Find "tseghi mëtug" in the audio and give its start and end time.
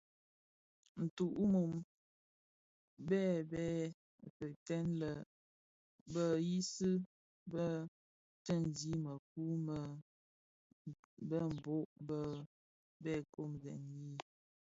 8.43-9.51